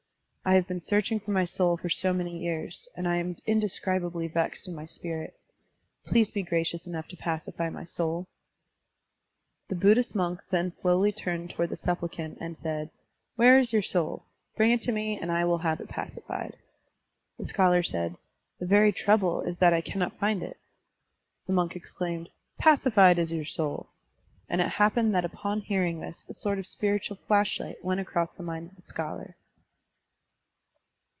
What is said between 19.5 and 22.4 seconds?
that I cannot find it." The monk exclaimed,